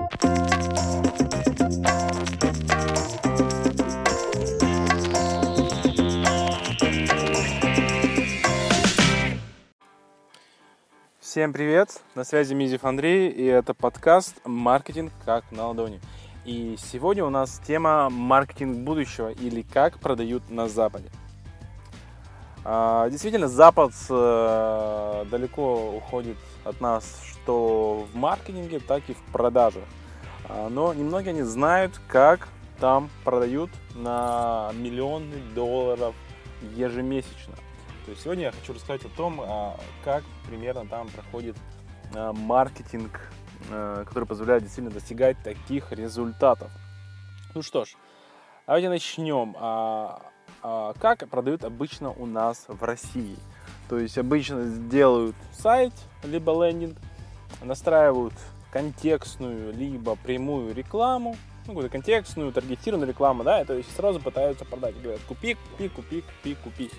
[0.00, 0.08] Всем
[11.52, 12.02] привет!
[12.14, 16.00] На связи Мизев Андрей, и это подкаст «Маркетинг как на ладони».
[16.44, 21.08] И сегодня у нас тема «Маркетинг будущего» или «Как продают на Западе».
[22.64, 29.84] А, действительно, Запад э, далеко уходит от нас что в маркетинге, так и в продажах.
[30.48, 32.48] Но немногие не знают, как
[32.80, 36.14] там продают на миллионы долларов
[36.74, 37.54] ежемесячно.
[38.04, 41.56] То есть сегодня я хочу рассказать о том, а, как примерно там проходит
[42.14, 43.30] а, маркетинг,
[43.70, 46.72] а, который позволяет действительно достигать таких результатов.
[47.54, 47.94] Ну что ж,
[48.66, 49.54] давайте начнем.
[50.62, 53.36] Как продают обычно у нас в России?
[53.88, 56.98] То есть обычно делают сайт, либо лендинг,
[57.62, 58.34] настраивают
[58.70, 61.36] контекстную, либо прямую рекламу,
[61.66, 65.00] ну, какую-то контекстную, таргетированную рекламу, да, то есть сразу пытаются продать.
[65.00, 66.90] Говорят, купи, купи, купи, купи, купи.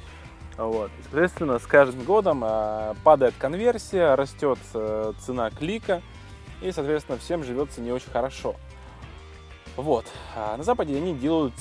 [0.58, 0.92] Вот.
[1.04, 6.02] соответственно, с каждым годом э, падает конверсия, растет э, цена клика,
[6.62, 8.56] и, соответственно, всем живется не очень хорошо.
[9.78, 10.06] Вот.
[10.36, 11.54] А на Западе они делают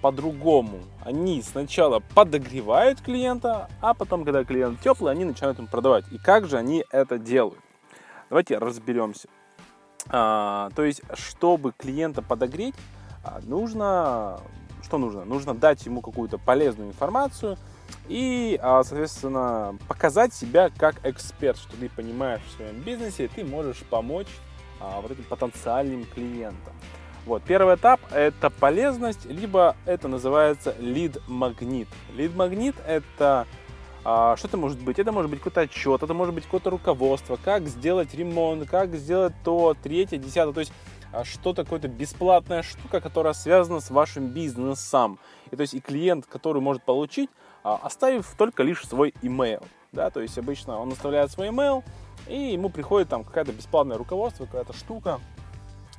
[0.00, 0.80] по-другому.
[1.04, 6.04] Они сначала подогревают клиента, а потом, когда клиент теплый, они начинают ему продавать.
[6.10, 7.58] И как же они это делают?
[8.28, 9.28] Давайте разберемся.
[10.10, 12.74] А, то есть, чтобы клиента подогреть,
[13.24, 14.40] а, нужно...
[14.82, 15.24] Что нужно?
[15.24, 17.56] Нужно дать ему какую-то полезную информацию,
[18.06, 23.44] и, а, соответственно, показать себя как эксперт, что ты понимаешь в своем бизнесе, и ты
[23.44, 24.28] можешь помочь
[24.80, 26.72] а, вот этим потенциальным клиентам.
[27.26, 31.88] Вот, первый этап– это полезность, либо это называется лид-магнит.
[32.14, 33.46] Лид-магнит– это
[34.02, 34.98] что это может быть?
[34.98, 39.34] Это может быть какой-то отчет, это может быть какое-то руководство, как сделать ремонт, как сделать
[39.44, 40.54] то, третье, десятое.
[40.54, 40.72] То есть
[41.24, 45.18] что-то, какая-то бесплатная штука, которая связана с вашим бизнесом.
[45.50, 47.30] И то есть и клиент, который может получить,
[47.64, 49.64] а, оставив только лишь свой email.
[49.92, 51.82] Да, то есть обычно он оставляет свой email,
[52.26, 55.18] и ему приходит там какая-то бесплатное руководство, какая-то штука,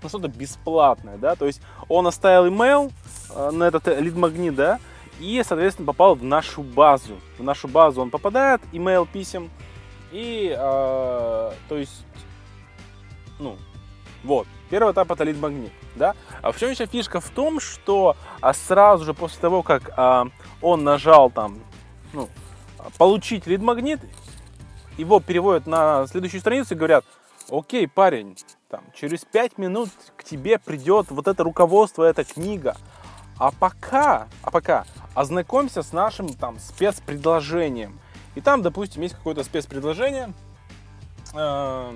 [0.04, 2.92] ну что-то бесплатное, да, то есть он оставил email
[3.52, 4.80] на этот лид-магнит, да,
[5.20, 7.20] и, соответственно, попал в нашу базу.
[7.38, 9.50] В нашу базу он попадает, email писем,
[10.12, 12.06] и, э, то есть,
[13.38, 13.58] ну,
[14.24, 16.16] вот, первый этап это лид-магнит, да.
[16.42, 17.20] А в чем еще фишка?
[17.20, 20.28] В том, что а сразу же после того, как а,
[20.62, 21.60] он нажал там,
[22.14, 22.28] ну,
[22.98, 24.00] получить лид-магнит,
[24.98, 27.06] его переводят на следующую страницу и говорят,
[27.50, 28.38] окей, парень,
[28.70, 32.76] там, через 5 минут к тебе придет вот это руководство, эта книга.
[33.40, 34.86] А пока, а пока
[35.16, 38.00] ознакомься с нашим там спецпредложением.
[38.36, 40.34] И там, допустим, есть какое-то спецпредложение,
[41.34, 41.96] э,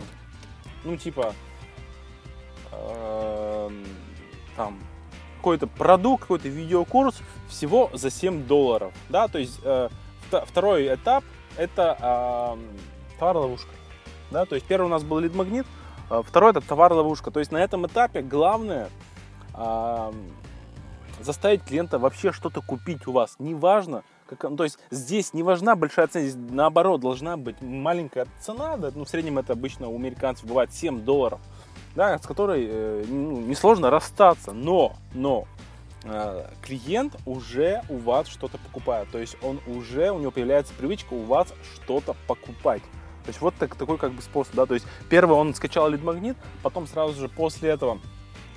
[0.85, 1.33] ну, типа,
[2.71, 3.69] э,
[4.55, 4.79] там,
[5.37, 8.93] какой-то продукт, какой-то видеокурс всего за 7 долларов.
[9.09, 9.89] Да, то есть э,
[10.31, 11.25] второй этап
[11.57, 13.69] это э, товар-ловушка.
[14.31, 15.65] Да, то есть первый у нас был лид-магнит,
[16.09, 17.31] э, второй это товар-ловушка.
[17.31, 18.89] То есть на этом этапе главное
[19.53, 20.11] э,
[21.25, 23.35] заставить клиента вообще что-то купить у вас.
[23.39, 28.77] Неважно, как, то есть здесь не важна большая цена, здесь наоборот должна быть маленькая цена,
[28.77, 31.39] да, ну в среднем это обычно у американцев бывает 7 долларов
[31.95, 35.45] да, с которой э, ну, несложно расстаться, но, но
[36.03, 41.13] э, клиент уже у вас что-то покупает, то есть он уже, у него появляется привычка
[41.13, 42.81] у вас что-то покупать.
[43.23, 46.35] То есть вот так, такой как бы способ, да, то есть первый он скачал лид-магнит,
[46.61, 47.99] потом сразу же после этого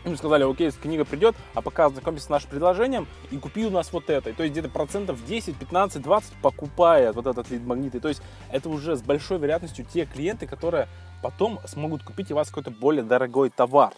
[0.06, 3.92] ему сказали, окей, книга придет, а пока ознакомься с нашим предложением и купи у нас
[3.92, 4.30] вот это.
[4.30, 7.94] И то есть где-то процентов 10, 15, 20 покупает вот этот лид-магнит.
[7.94, 10.88] И то есть это уже с большой вероятностью те клиенты, которые
[11.22, 13.92] потом смогут купить у вас какой-то более дорогой товар.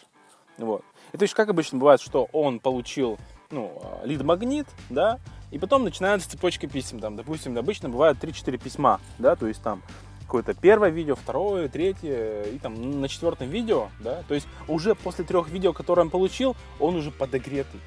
[0.57, 0.83] Вот.
[1.13, 3.19] И то есть, как обычно бывает, что он получил
[3.51, 5.19] ну, лид-магнит, да,
[5.51, 9.83] и потом начинается цепочка писем, там, допустим, обычно бывает 3-4 письма, да, то есть там
[10.29, 15.25] какое-то первое видео, второе, третье, и там на четвертом видео, да, то есть уже после
[15.25, 17.81] трех видео, которые он получил, он уже подогретый.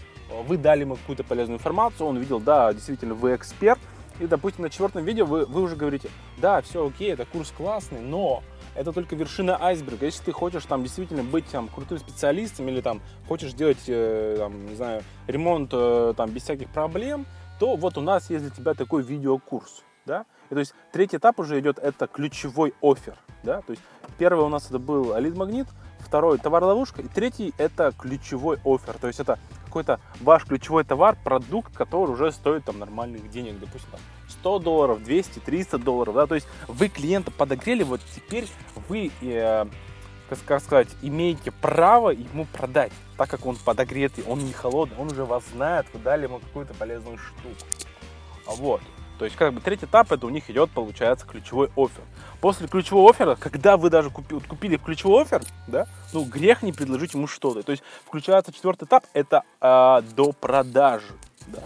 [0.48, 3.80] Вы дали ему какую-то полезную информацию, он видел, да, действительно, вы эксперт,
[4.20, 8.00] и, допустим, на четвертом видео вы, вы уже говорите, да, все окей, это курс классный,
[8.00, 8.42] но
[8.76, 10.06] это только вершина айсберга.
[10.06, 14.68] Если ты хочешь там действительно быть там крутым специалистом или там хочешь делать, э, там,
[14.68, 17.26] не знаю, ремонт э, там без всяких проблем,
[17.60, 20.26] то вот у нас есть для тебя такой видеокурс, да.
[20.50, 23.62] И то есть третий этап уже идет, это ключевой офер, да.
[23.62, 23.84] То есть
[24.18, 25.68] первый у нас это был лид-магнит,
[26.00, 28.98] второй товар-ловушка, и третий это ключевой офер.
[29.00, 33.90] То есть это какой-то ваш ключевой товар, продукт, который уже стоит там нормальных денег, допустим,
[33.92, 38.48] там, 100 долларов, 200, 300 долларов, да, то есть вы клиента подогрели, вот теперь
[38.90, 39.66] вы, э,
[40.46, 45.24] как сказать, имеете право ему продать, так как он подогретый, он не холодный, он уже
[45.24, 47.66] вас знает, вы дали ему какую-то полезную штуку.
[48.48, 48.82] Вот.
[49.22, 52.02] То есть, как бы третий этап, это у них идет, получается, ключевой офер.
[52.40, 57.14] После ключевого оффера, когда вы даже купи, купили ключевой офер, да, ну, грех не предложить
[57.14, 57.62] ему что-то.
[57.62, 61.14] То есть, включается четвертый этап, это э, до продажи,
[61.46, 61.60] да.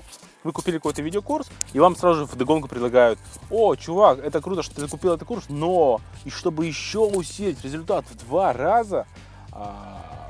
[0.44, 3.20] Вы купили какой-то видеокурс, и вам сразу же в догонку предлагают,
[3.50, 8.04] о, чувак, это круто, что ты купил этот курс, но, и чтобы еще усилить результат
[8.10, 9.08] в два раза,
[9.54, 9.64] э,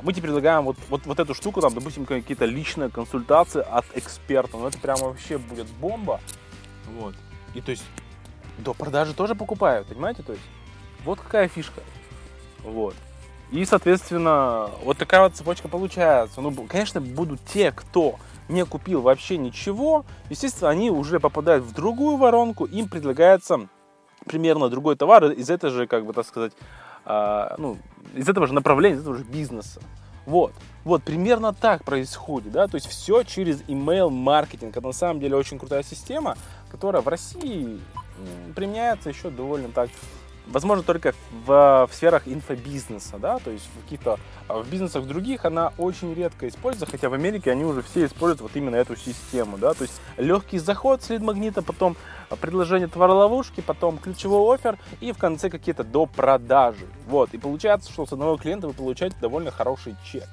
[0.04, 4.57] мы тебе предлагаем вот, вот, вот эту штуку, там, допустим, какие-то личные консультации от эксперта.
[4.57, 6.22] Ну, это прямо вообще будет бомба.
[6.88, 7.16] Вот.
[7.54, 7.84] И то есть
[8.58, 10.24] до продажи тоже покупают, понимаете?
[10.24, 10.46] То есть
[11.04, 11.82] вот какая фишка.
[12.64, 12.96] Вот.
[13.52, 16.42] И, соответственно, вот такая вот цепочка получается.
[16.42, 18.16] Ну, конечно, будут те, кто
[18.50, 23.68] не купил вообще ничего, естественно, они уже попадают в другую воронку, им предлагается
[24.26, 26.54] примерно другой товар из этой же, как бы так сказать,
[27.06, 27.78] э, ну,
[28.14, 29.82] из этого же направления, из этого же бизнеса.
[30.26, 30.54] Вот.
[30.84, 34.78] Вот, примерно так происходит, да, то есть все через email маркетинг.
[34.78, 36.38] Это на самом деле очень крутая система,
[36.75, 37.80] которая в России
[38.54, 39.89] применяется еще довольно так
[40.48, 41.13] возможно только
[41.45, 44.19] в, в сферах инфобизнеса, да, то есть в каких-то
[44.50, 48.42] а, в бизнесах других она очень редко используется, хотя в Америке они уже все используют
[48.42, 51.95] вот именно эту систему, да, то есть легкий заход с лид-магнита, потом
[52.42, 58.06] предложение товароловушки, потом ключевой офер и в конце какие-то до продажи, вот, и получается, что
[58.06, 60.27] с одного клиента вы получаете довольно хороший чек,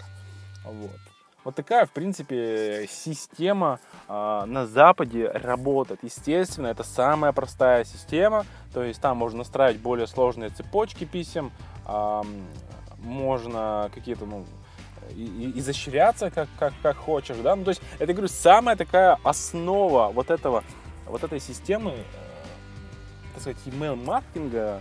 [0.65, 1.12] вот.
[1.45, 6.01] Вот такая, в принципе, система э, на Западе работает.
[6.03, 11.51] Естественно, это самая простая система, то есть там можно настраивать более сложные цепочки писем,
[11.87, 12.23] э,
[12.99, 14.45] можно какие-то, ну,
[15.11, 20.13] и, изощряться как, как, как хочешь, да, ну, то есть, это, говорю, самая такая основа
[20.13, 20.63] вот этого,
[21.07, 22.05] вот этой системы, э,
[23.33, 24.81] так сказать, email-маркетинга,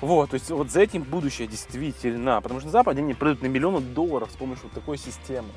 [0.00, 3.46] вот, то есть вот за этим будущее действительно, потому что на Западе они продают на
[3.46, 5.48] миллионы долларов с помощью вот такой системы.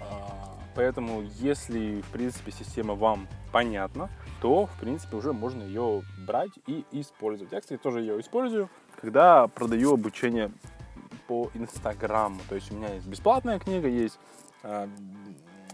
[0.00, 4.10] А, поэтому, если, в принципе, система вам понятна,
[4.40, 7.52] то, в принципе, уже можно ее брать и использовать.
[7.52, 8.68] Я, кстати, тоже ее использую,
[9.00, 10.50] когда продаю обучение
[11.28, 12.40] по Инстаграму.
[12.48, 14.18] То есть у меня есть бесплатная книга, есть
[14.64, 14.88] а,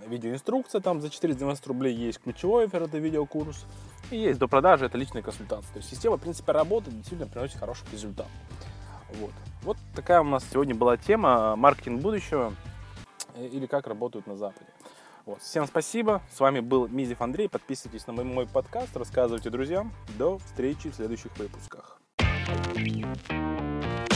[0.06, 3.64] видеоинструкция там за 490 рублей, есть ключевой офер, это видеокурс,
[4.10, 5.72] и есть до продажи, это личная консультация.
[5.72, 8.28] То есть система, в принципе, работает, действительно приносит хороший результат.
[9.14, 9.32] Вот.
[9.62, 12.54] Вот такая у нас сегодня была тема маркетинг будущего
[13.37, 14.66] или как работают на Западе.
[15.25, 15.40] Вот.
[15.40, 16.22] Всем спасибо.
[16.34, 17.48] С вами был Мизев Андрей.
[17.48, 19.93] Подписывайтесь на мой, мой подкаст, рассказывайте друзьям.
[20.19, 21.98] До встречи в следующих выпусках.
[22.84, 24.12] thank you